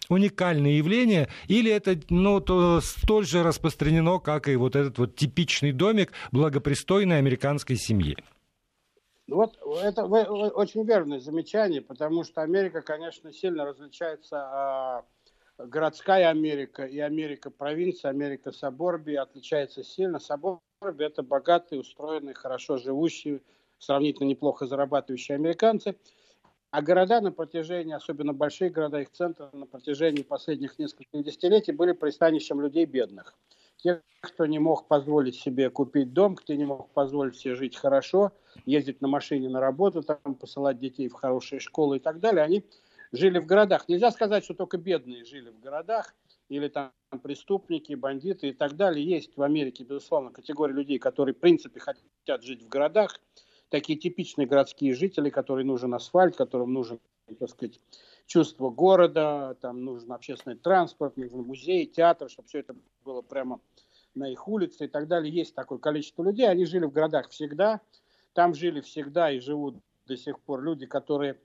[0.08, 5.72] уникальное явление, или это ну, то, столь же распространено, как и вот этот вот типичный
[5.72, 8.16] домик благопристойной американской семьи?
[9.28, 15.04] Вот это очень верное замечание, потому что Америка, конечно, сильно различается а,
[15.58, 20.18] городская Америка и Америка провинция, Америка Саборби отличается сильно.
[20.18, 20.60] Саборби–
[21.04, 23.42] это богатые, устроенные, хорошо живущие,
[23.78, 25.96] сравнительно неплохо зарабатывающие американцы.
[26.70, 31.92] А города на протяжении, особенно большие города, их центры, на протяжении последних нескольких десятилетий были
[31.92, 33.34] пристанищем людей бедных.
[33.78, 38.32] Тех, кто не мог позволить себе купить дом, кто не мог позволить себе жить хорошо,
[38.66, 42.64] ездить на машине на работу, там, посылать детей в хорошие школы и так далее, они
[43.12, 43.88] жили в городах.
[43.88, 46.14] Нельзя сказать, что только бедные жили в городах,
[46.48, 46.92] или там
[47.22, 49.04] преступники, бандиты и так далее.
[49.04, 53.20] Есть в Америке, безусловно, категория людей, которые, в принципе, хотят жить в городах.
[53.68, 57.00] Такие типичные городские жители, которым нужен асфальт, которым нужен,
[57.38, 57.80] так сказать,
[58.26, 63.60] чувство города, там нужен общественный транспорт, нужен музей, театр, чтобы все это было прямо
[64.14, 65.32] на их улице и так далее.
[65.32, 67.80] Есть такое количество людей, они жили в городах всегда,
[68.32, 71.38] там жили всегда и живут до сих пор люди, которые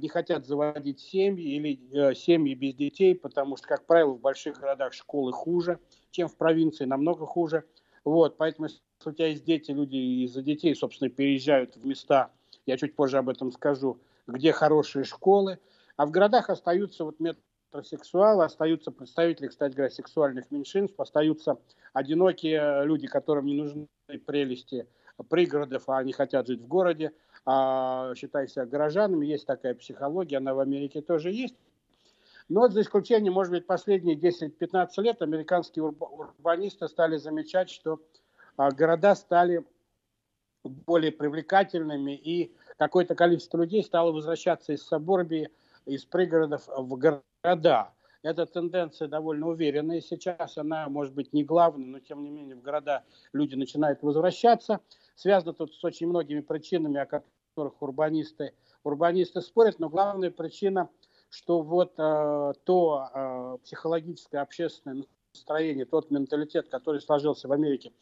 [0.00, 4.58] не хотят заводить семьи или э, семьи без детей, потому что, как правило, в больших
[4.58, 5.78] городах школы хуже,
[6.10, 7.64] чем в провинции, намного хуже.
[8.02, 12.30] Вот, поэтому, если у тебя есть дети, люди из-за детей, собственно, переезжают в места,
[12.64, 15.58] я чуть позже об этом скажу, где хорошие школы,
[15.96, 21.58] а в городах остаются вот метросексуалы, остаются представители, кстати говоря, сексуальных меньшинств, остаются
[21.92, 23.86] одинокие люди, которым не нужны
[24.24, 24.86] прелести
[25.28, 27.12] пригородов, а они хотят жить в городе,
[27.44, 31.56] а, считай себя горожанами, есть такая психология, она в Америке тоже есть.
[32.48, 38.00] Но вот за исключением, может быть, последние 10-15 лет американские урбанисты стали замечать, что
[38.56, 39.64] а, города стали
[40.64, 45.50] более привлекательными, и какое-то количество людей стало возвращаться из Саборбии,
[45.84, 47.92] из пригородов в города.
[48.22, 52.62] Эта тенденция довольно уверенная сейчас, она может быть не главная, но тем не менее в
[52.62, 54.80] города люди начинают возвращаться.
[55.14, 60.90] Связано тут с очень многими причинами, о которых урбанисты, урбанисты спорят, но главная причина,
[61.30, 67.92] что вот э, то э, психологическое общественное настроение, тот менталитет, который сложился в Америке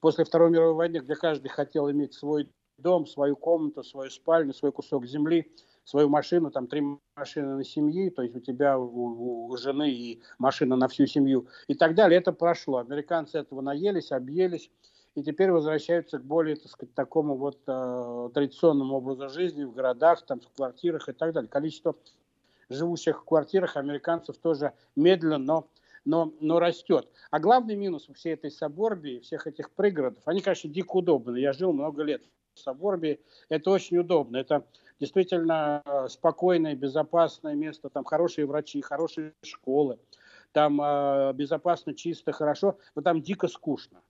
[0.00, 4.72] после Второй мировой войны, где каждый хотел иметь свой дом, свою комнату, свою спальню, свой
[4.72, 5.52] кусок земли,
[5.86, 6.82] свою машину, там три
[7.14, 11.46] машины на семьи, то есть у тебя, у, у жены и машина на всю семью
[11.68, 12.78] и так далее, это прошло.
[12.78, 14.68] Американцы этого наелись, объелись,
[15.14, 20.26] и теперь возвращаются к более, так сказать, такому вот э, традиционному образу жизни в городах,
[20.26, 21.48] там, в квартирах и так далее.
[21.48, 21.94] Количество
[22.68, 25.68] живущих в квартирах американцев тоже медленно, но,
[26.04, 27.08] но, но растет.
[27.30, 31.38] А главный минус всей этой Соборбии, всех этих пригородов, они, конечно, дико удобны.
[31.38, 32.22] Я жил много лет
[32.56, 34.38] в Соборбии, это очень удобно.
[34.38, 34.64] Это
[34.98, 39.98] действительно э, спокойное, безопасное место, там хорошие врачи, хорошие школы,
[40.52, 44.00] там э, безопасно, чисто, хорошо, но там дико скучно.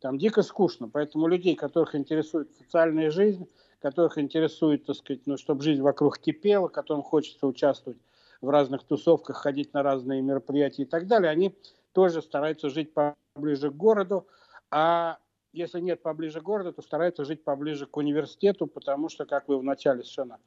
[0.00, 3.48] Там дико скучно, поэтому людей, которых интересует социальная жизнь,
[3.80, 7.98] которых интересует, так сказать, ну, чтобы жизнь вокруг кипела, которым хочется участвовать
[8.40, 11.56] в разных тусовках, ходить на разные мероприятия и так далее, они
[11.92, 14.26] тоже стараются жить поближе к городу,
[14.70, 15.18] а
[15.56, 19.58] если нет поближе к городу, то стараются жить поближе к университету, потому что, как вы
[19.58, 20.38] вначале совершенно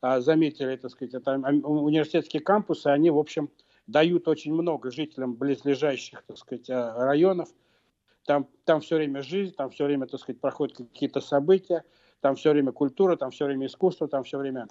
[0.00, 3.50] а, заметили, так сказать, это университетские кампусы, они, в общем,
[3.86, 7.48] дают очень много жителям близлежащих, так сказать, а, районов–
[8.28, 11.82] там, там все время жизнь, там все время, так сказать, проходят какие-то события,
[12.20, 14.68] там все время культура, там все время искусство, там все время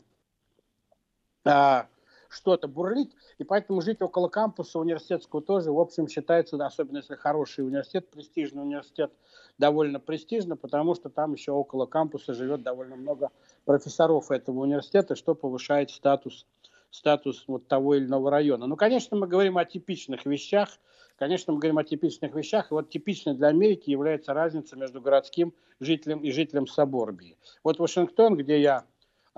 [1.44, 1.88] а,
[2.30, 3.12] что-то бурлит.
[3.38, 8.64] И поэтому жить около кампуса университетского тоже, в общем, считается, особенно если хороший университет, престижный
[8.64, 9.12] университет,
[9.58, 13.32] довольно престижно, потому что там еще около кампуса живет довольно много
[13.66, 16.46] профессоров этого университета, что повышает статус,
[16.92, 18.68] статус вот того или иного района.
[18.68, 20.70] Ну, конечно, мы говорим о типичных вещах,
[21.18, 25.52] Конечно, мы говорим о типичных вещах, и вот типичной для Америки является разница между городским
[25.80, 27.38] жителем и жителем Соборбии.
[27.64, 28.86] Вот Вашингтон, где я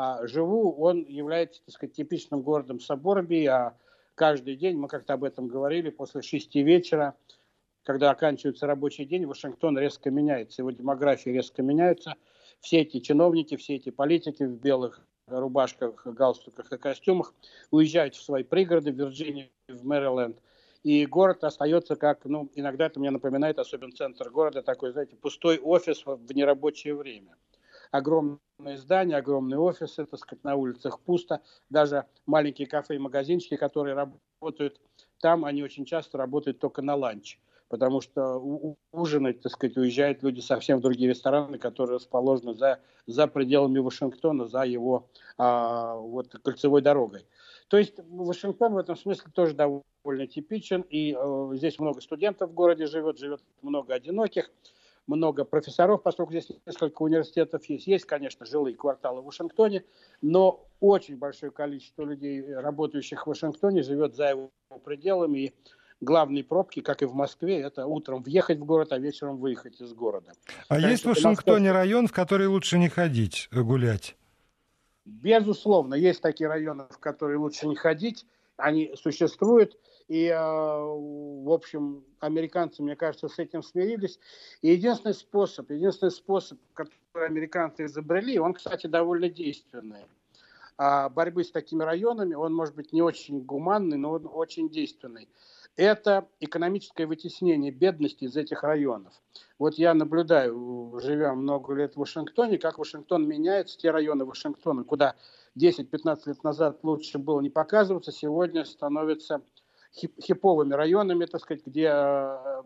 [0.01, 3.75] а, живу, он является, так сказать, типичным городом Соборбии, а
[4.15, 7.15] каждый день, мы как-то об этом говорили, после шести вечера,
[7.83, 12.15] когда оканчивается рабочий день, Вашингтон резко меняется, его демография резко меняется.
[12.61, 17.33] Все эти чиновники, все эти политики в белых рубашках, галстуках и костюмах
[17.69, 20.37] уезжают в свои пригороды в Вирджинию, в Мэриленд–
[20.83, 25.59] и город остается как, ну, иногда это мне напоминает, особенно центр города, такой, знаете, пустой
[25.59, 27.35] офис в нерабочее время.
[27.91, 31.41] Огромные здания, огромные офисы, так сказать, на улицах пусто.
[31.69, 34.79] Даже маленькие кафе и магазинчики, которые работают
[35.19, 37.39] там, они очень часто работают только на ланч.
[37.67, 43.27] потому что ужинать, так сказать, уезжают люди совсем в другие рестораны, которые расположены за, за
[43.27, 47.27] пределами Вашингтона, за его а, вот, кольцевой дорогой.
[47.67, 52.53] То есть Вашингтон в этом смысле тоже довольно типичен, и э, здесь много студентов в
[52.55, 54.49] городе живет, живет много одиноких,
[55.09, 57.87] много профессоров, поскольку здесь несколько университетов есть.
[57.87, 59.83] Есть, конечно, жилые кварталы в Вашингтоне,
[60.21, 64.51] но очень большое количество людей, работающих в Вашингтоне, живет за его
[64.85, 65.39] пределами.
[65.39, 65.53] И
[65.99, 69.93] главные пробки, как и в Москве, это утром въехать в город, а вечером выехать из
[69.93, 70.31] города.
[70.67, 74.15] А Конечно, есть в Вашингтоне район, в который лучше не ходить э, гулять?
[75.05, 78.25] Безусловно, есть такие районы, в которые лучше не ходить.
[78.57, 79.77] Они существуют.
[80.09, 84.19] И, э, в общем, американцы, мне кажется, с этим смирились.
[84.63, 90.07] И единственный способ, единственный способ, который американцы изобрели, он, кстати, довольно действенный.
[90.77, 95.29] А борьбы с такими районами, он может быть не очень гуманный, но он очень действенный.
[95.75, 99.13] Это экономическое вытеснение бедности из этих районов.
[99.59, 105.15] Вот я наблюдаю, живя много лет в Вашингтоне, как Вашингтон меняется, те районы Вашингтона, куда
[105.55, 109.41] 10-15 лет назад лучше было не показываться, сегодня становятся
[109.93, 112.63] хиповыми районами, так сказать, где э,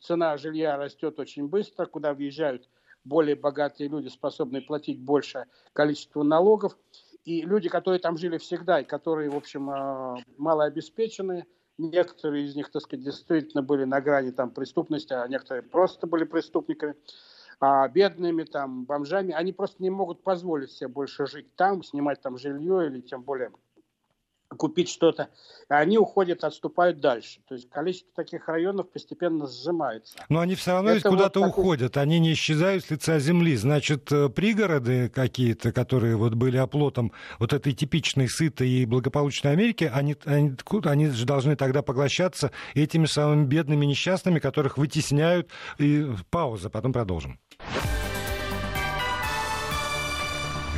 [0.00, 2.68] цена жилья растет очень быстро, куда въезжают
[3.04, 6.76] более богатые люди, способные платить большее количество налогов.
[7.24, 11.46] И люди, которые там жили всегда, и которые, в общем, э, малообеспеченные,
[11.78, 16.24] некоторые из них, так сказать, действительно были на грани там, преступности, а некоторые просто были
[16.24, 16.94] преступниками,
[17.60, 22.38] а бедными, там, бомжами, они просто не могут позволить себе больше жить там, снимать там
[22.38, 23.50] жилье или тем более
[24.48, 25.28] купить что-то,
[25.68, 27.40] они уходят, отступают дальше.
[27.48, 30.18] То есть количество таких районов постепенно сжимается.
[30.28, 32.04] Но они все равно ведь куда-то вот уходят, такой...
[32.04, 33.56] они не исчезают с лица земли.
[33.56, 39.90] Значит, э, пригороды какие-то, которые вот были оплотом вот этой типичной сытой и благополучной Америки,
[39.92, 40.54] они, они,
[40.84, 45.50] они же должны тогда поглощаться этими самыми бедными несчастными, которых вытесняют.
[45.78, 47.38] И пауза, потом продолжим.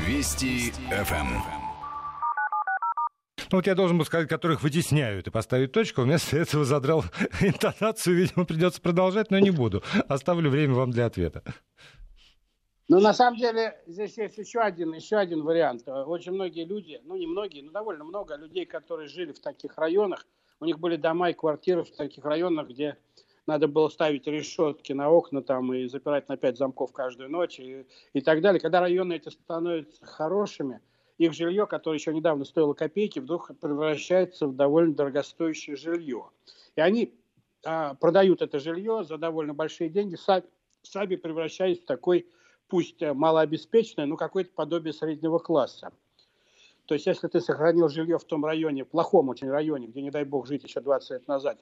[0.07, 1.58] Вести ФМ.
[3.50, 6.02] Ну вот я должен был сказать, которых вытесняют и поставить точку.
[6.02, 7.04] Вместо этого задрал
[7.40, 8.16] интонацию.
[8.16, 9.82] Видимо, придется продолжать, но не буду.
[10.06, 11.42] Оставлю время вам для ответа.
[12.88, 15.87] Ну, на самом деле, здесь есть еще один, еще один вариант.
[15.87, 20.26] Очень многие люди, ну, не многие, но довольно много людей, которые жили в таких районах,
[20.61, 22.96] у них были дома и квартиры в таких районах, где
[23.46, 27.87] надо было ставить решетки на окна там и запирать на пять замков каждую ночь и,
[28.12, 28.61] и так далее.
[28.61, 30.80] Когда районы эти становятся хорошими,
[31.18, 36.31] их жилье, которое еще недавно стоило копейки, вдруг превращается в довольно дорогостоящее жилье.
[36.76, 37.12] И они
[37.64, 40.44] а, продают это жилье за довольно большие деньги, сами,
[40.83, 42.28] сами превращаясь в такой,
[42.68, 45.92] пусть малообеспеченный, но какое-то подобие среднего класса.
[46.87, 50.24] То есть, если ты сохранил жилье в том районе, плохом очень районе, где, не дай
[50.24, 51.59] бог, жить еще 20 лет назад,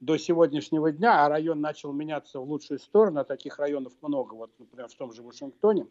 [0.00, 4.50] до сегодняшнего дня, а район начал меняться в лучшую сторону, а таких районов много, вот,
[4.58, 5.86] например, в том же Вашингтоне,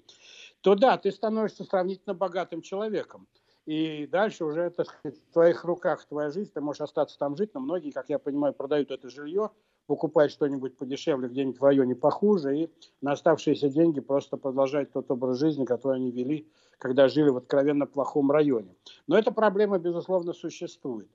[0.61, 3.27] то да, ты становишься сравнительно богатым человеком.
[3.65, 7.61] И дальше уже это в твоих руках твоя жизнь, ты можешь остаться там жить, но
[7.61, 9.51] многие, как я понимаю, продают это жилье,
[9.87, 15.39] покупают что-нибудь подешевле где-нибудь в районе похуже, и на оставшиеся деньги просто продолжают тот образ
[15.39, 18.75] жизни, который они вели, когда жили в откровенно плохом районе.
[19.07, 21.09] Но эта проблема, безусловно, существует.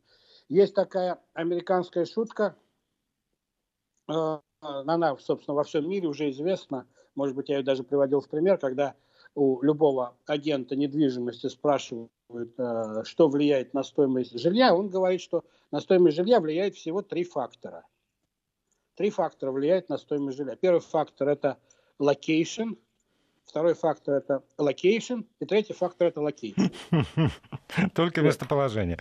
[0.48, 2.56] Есть такая американская шутка,
[4.08, 8.58] она, собственно, во всем мире уже известна, может быть, я ее даже приводил в пример,
[8.58, 8.94] когда
[9.34, 15.80] у любого агента недвижимости спрашивают, э, что влияет на стоимость жилья, он говорит, что на
[15.80, 17.86] стоимость жилья влияет всего три фактора.
[18.94, 20.56] Три фактора влияют на стоимость жилья.
[20.56, 21.58] Первый фактор– это
[22.00, 22.78] location,
[23.44, 26.72] второй фактор– это location, и третий фактор– это location.
[27.94, 28.98] Только местоположение.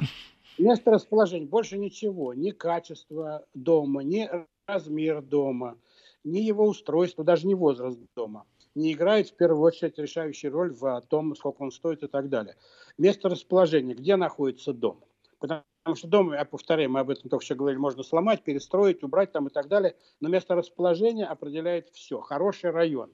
[0.58, 2.34] Место расположения, больше ничего.
[2.34, 4.30] Ни качество дома, ни
[4.68, 5.78] размер дома,
[6.24, 8.46] ни его устройство, даже не возраст дома–
[8.78, 12.56] не играет в первую очередь решающую роль в том, сколько он стоит и так далее.
[13.00, 15.04] Место расположения, где находится дом.
[15.40, 15.64] Потому
[15.96, 19.48] что дом, я повторяю, мы об этом только что говорили, можно сломать, перестроить, убрать там
[19.48, 19.96] и так далее.
[20.20, 22.22] Но место расположения определяет все.
[22.22, 23.12] Хороший район.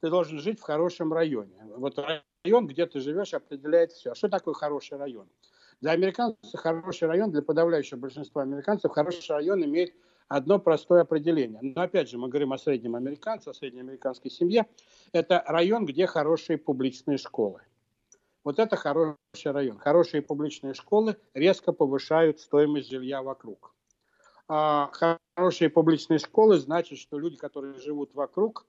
[0.00, 1.56] Ты должен жить в хорошем районе.
[1.76, 1.98] Вот
[2.44, 4.12] район, где ты живешь, определяет все.
[4.12, 5.28] А что такое хороший район?
[5.80, 9.94] Для американцев хороший район, для подавляющего большинства американцев, хороший район имеет
[10.32, 11.60] одно простое определение.
[11.62, 14.66] Но опять же, мы говорим о среднем американце, о среднеамериканской семье.
[15.12, 17.60] Это район, где хорошие публичные школы.
[18.42, 19.78] Вот это хороший район.
[19.78, 23.74] Хорошие публичные школы резко повышают стоимость жилья вокруг.
[24.48, 24.90] А
[25.36, 28.66] хорошие публичные школы значит, что люди, которые живут вокруг,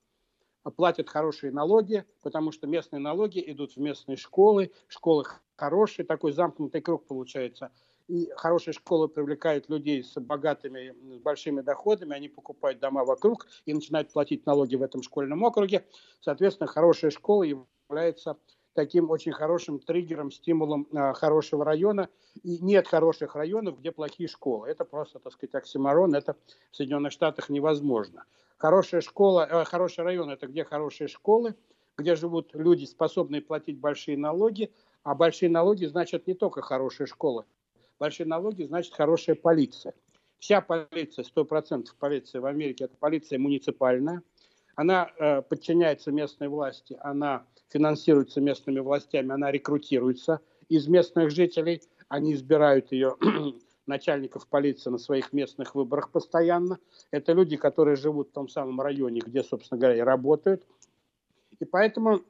[0.75, 6.81] платят хорошие налоги, потому что местные налоги идут в местные школы, школы хорошие, такой замкнутый
[6.81, 7.71] круг получается–
[8.35, 14.11] хорошие школы привлекают людей с богатыми, с большими доходами, они покупают дома вокруг и начинают
[14.11, 15.85] платить налоги в этом школьном округе.
[16.19, 18.37] Соответственно, хорошая школа является
[18.73, 22.09] таким очень хорошим триггером, стимулом э, хорошего района.
[22.41, 24.67] И нет хороших районов, где плохие школы.
[24.67, 26.35] Это просто, так сказать, оксиморон, это
[26.71, 28.25] в Соединенных Штатах невозможно.
[28.57, 31.55] Хорошая школа, э, хороший район– это где хорошие школы,
[31.97, 34.71] где живут люди, способные платить большие налоги,
[35.03, 37.45] а большие налоги значат не только хорошие школы.
[38.03, 39.93] Большие налоги значит хорошая полиция.
[40.37, 44.21] Вся полиция, 100% полиции в Америке– это полиция муниципальная.
[44.75, 51.81] Она э, подчиняется местной власти, она финансируется местными властями, она рекрутируется из местных жителей.
[52.09, 53.15] Они избирают ее
[53.87, 56.79] начальников полиции на своих местных выборах постоянно.
[57.09, 60.61] Это люди, которые живут в том самом районе, где, собственно говоря, и работают.
[61.57, 62.21] И поэтому,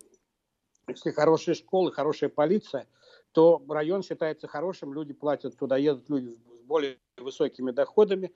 [0.88, 2.86] если хорошие школы, хорошая полиция,
[3.34, 8.32] то район считается хорошим, люди платят туда, едут люди с более высокими доходами,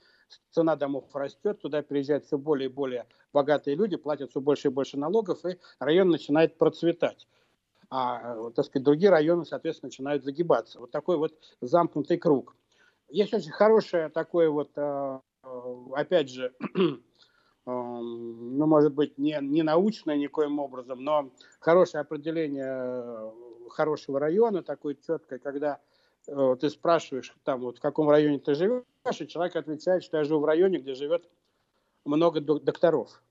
[0.52, 4.72] цена домов растет, туда приезжают все более и более богатые люди, платят все больше и
[4.72, 7.28] больше налогов, и район начинает процветать.
[7.90, 10.80] А, так сказать, другие районы, соответственно, начинают загибаться.
[10.80, 12.56] Вот такой вот замкнутый круг.
[13.08, 15.22] Есть очень хорошее такое вот, а,
[15.94, 16.54] опять же,
[17.66, 23.32] ну, может быть, не, не научное никоим образом, но хорошее определение э,
[23.70, 25.80] хорошего района, такое четкое, когда
[26.28, 28.84] э, ты спрашиваешь, там, вот в каком районе ты живешь,
[29.20, 31.28] и человек отвечает, что я живу в районе, где живет
[32.06, 33.22] много докторов.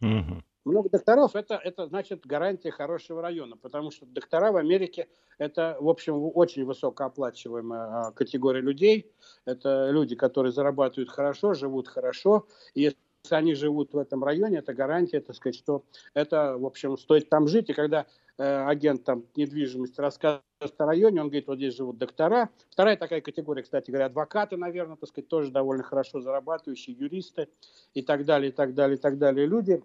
[0.00, 0.42] Угу.
[0.64, 5.88] Много докторов это, это значит гарантия хорошего района, потому что доктора в Америке это, в
[5.88, 9.12] общем, очень высокооплачиваемая а, категория людей.
[9.44, 12.46] Это люди, которые зарабатывают хорошо, живут хорошо.
[12.74, 12.96] И если
[13.30, 15.84] они живут в этом районе, это гарантия, так сказать, что
[16.14, 17.68] это, в общем, стоит там жить.
[17.68, 22.50] И когда агент там недвижимости рассказывает о районе, он говорит, вот здесь живут доктора.
[22.70, 27.48] Вторая такая категория, кстати говоря, адвокаты, наверное, так сказать, тоже довольно хорошо зарабатывающие, юристы
[27.92, 29.82] и так далее, и так далее, и так далее люди.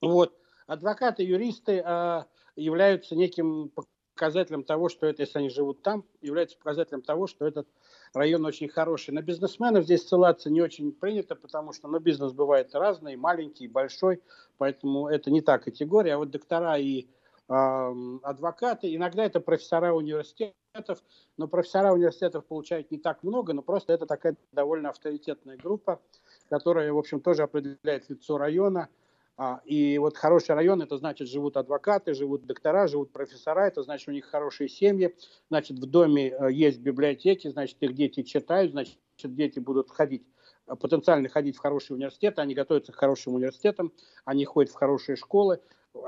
[0.00, 0.36] Вот.
[0.66, 2.24] Адвокаты, юристы э,
[2.56, 3.72] являются неким
[4.16, 7.68] показателем того, что это, если они живут там, является показателем того, что этот
[8.14, 9.12] район очень хороший.
[9.12, 14.22] На бизнесменов здесь ссылаться не очень принято, потому что ну, бизнес бывает разный, маленький, большой,
[14.56, 16.14] поэтому это не та категория.
[16.14, 17.06] А вот доктора и э,
[17.48, 21.02] адвокаты, иногда это профессора университетов,
[21.36, 26.00] но профессора университетов получают не так много, но просто это такая довольно авторитетная группа,
[26.48, 28.88] которая, в общем, тоже определяет лицо района–
[29.38, 34.08] а, и вот хороший район, это значит, живут адвокаты, живут доктора, живут профессора, это значит,
[34.08, 35.14] у них хорошие семьи,
[35.50, 40.22] значит, в доме э, есть библиотеки, значит, их дети читают, значит, дети будут ходить
[40.66, 43.92] э, потенциально ходить в хорошие университеты, они готовятся к хорошим университетам,
[44.24, 45.60] они ходят в хорошие школы,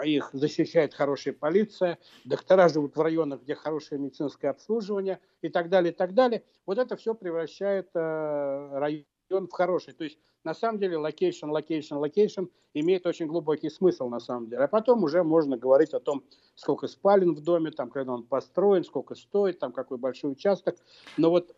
[0.04, 5.92] их защищает хорошая полиция, доктора живут в районах, где хорошее медицинское обслуживание и так далее,
[5.92, 6.44] и так далее.
[6.66, 9.94] Вот это все превращает э, район в хороший.
[9.94, 14.64] То есть на самом деле location, location, location имеет очень глубокий смысл на самом деле.
[14.64, 16.24] А потом уже можно говорить о том,
[16.54, 20.76] сколько спален в доме, там, когда он построен, сколько стоит, там, какой большой участок.
[21.16, 21.54] Но вот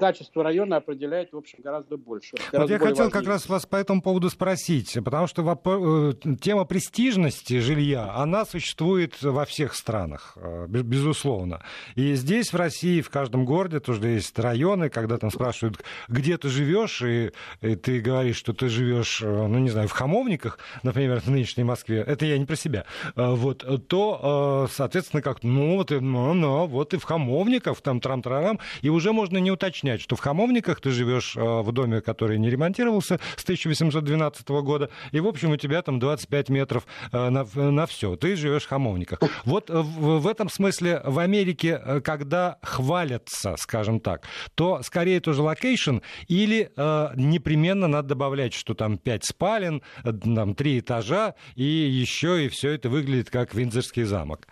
[0.00, 2.34] качество района определяет, в общем, гораздо больше.
[2.50, 3.10] Гораздо вот я хотел важнее.
[3.10, 9.22] как раз вас по этому поводу спросить, потому что э, тема престижности жилья, она существует
[9.22, 11.62] во всех странах, э, безусловно.
[11.96, 16.48] И здесь, в России, в каждом городе тоже есть районы, когда там спрашивают, где ты
[16.48, 21.20] живешь, и, и ты говоришь, что ты живешь, э, ну, не знаю, в Хамовниках, например,
[21.20, 26.32] в нынешней Москве, это я не про себя, вот, то, соответственно, как, ну, вот, ну,
[26.32, 30.20] ну, вот и в Хамовниках, там, трам-трарам, и уже можно не уточнять, уточнять, что в
[30.20, 35.50] Хамовниках ты живешь э, в доме, который не ремонтировался с 1812 года, и, в общем,
[35.50, 38.16] у тебя там 25 метров э, на, на все.
[38.16, 39.20] Ты живешь в Хамовниках.
[39.44, 45.42] Вот в, в этом смысле в Америке, э, когда хвалятся, скажем так, то скорее тоже
[45.42, 45.98] location
[46.28, 52.48] или э, непременно надо добавлять, что там 5 спален, там 3 этажа, и еще и
[52.48, 54.46] все это выглядит как Виндзорский замок.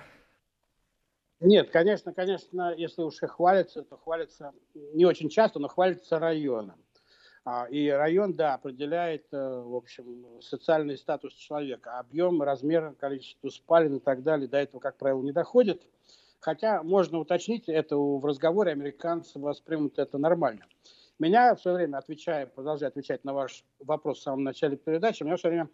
[1.40, 6.82] Нет, конечно, конечно, если уж и хвалится, то хвалится не очень часто, но хвалится районом.
[7.44, 11.98] А, и район, да, определяет, э, в общем, социальный статус человека.
[11.98, 15.86] Объем, размер, количество спален и так далее до этого, как правило, не доходит.
[16.40, 20.66] Хотя можно уточнить это в разговоре, американцы воспримут это нормально.
[21.18, 25.36] Меня в свое время, отвечая, продолжая отвечать на ваш вопрос в самом начале передачи, меня
[25.36, 25.70] в свое время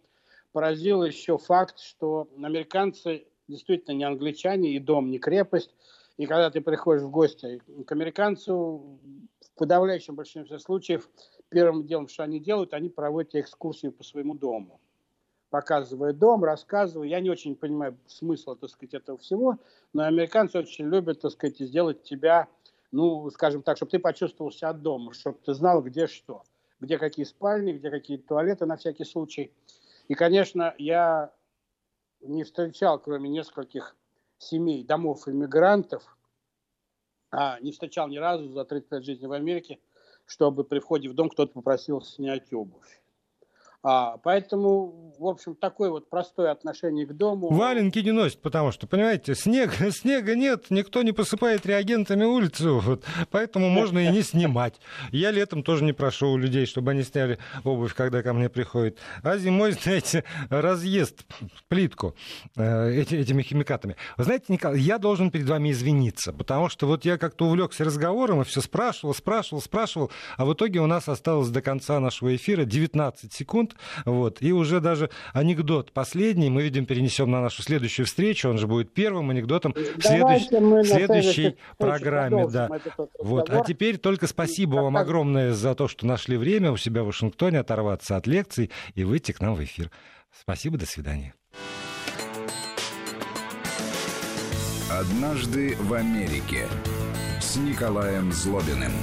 [0.53, 5.75] поразил еще факт, что американцы действительно не англичане, и дом не крепость.
[6.17, 8.99] И когда ты приходишь в гости к американцу,
[9.41, 11.09] в подавляющем большинстве случаев,
[11.49, 14.79] первым делом, что они делают, они проводят экскурсию по своему дому.
[15.49, 17.07] Показывая дом, рассказывая.
[17.07, 19.57] Я не очень понимаю смысла, так сказать, этого всего,
[19.93, 22.47] но американцы очень любят, так сказать, сделать тебя
[22.95, 26.43] ну, скажем так, чтобы ты почувствовал себя дома, чтобы ты знал, где что,
[26.79, 29.51] где какие спальни, где какие туалеты на всякий случай.
[30.07, 31.33] И, конечно, я
[32.27, 33.95] не встречал, кроме нескольких
[34.37, 36.03] семей, домов иммигрантов,
[37.31, 39.79] а не встречал ни разу за 30 лет жизни в Америке,
[40.25, 43.01] чтобы при входе в дом кто-то попросил снять обувь.
[43.87, 47.51] А, поэтому, в общем, такое вот простое отношение к дому.
[47.51, 53.03] Валенки не носят, потому что, понимаете, снег, снега нет, никто не посыпает реагентами улицу, вот,
[53.29, 54.81] поэтому можно и не снимать.
[55.11, 58.97] Я летом тоже не прошу у людей, чтобы они сняли обувь, когда ко мне приходят.
[59.21, 61.23] А зимой, знаете, разъезд
[61.67, 62.15] плитку
[62.55, 63.97] э, эти, этими химикатами.
[64.17, 68.41] Вы знаете, Николай, я должен перед вами извиниться, потому что вот я как-то увлекся разговором
[68.41, 72.65] и все спрашивал, спрашивал, спрашивал, а в итоге у нас осталось до конца нашего эфира
[72.65, 73.74] 19 секунд.
[74.05, 74.41] Вот.
[74.41, 78.49] И уже даже анекдот последний мы, видим, перенесем на нашу следующую встречу.
[78.49, 82.47] Он же будет первым анекдотом в следующей, следующей программе.
[82.49, 82.69] Да.
[83.19, 83.49] Вот.
[83.49, 87.59] А теперь только спасибо вам огромное за то, что нашли время у себя в Вашингтоне
[87.59, 89.91] оторваться от лекций и выйти к нам в эфир.
[90.39, 91.33] Спасибо, до свидания.
[94.91, 96.67] Однажды в Америке
[97.41, 98.93] с Николаем Злобиным.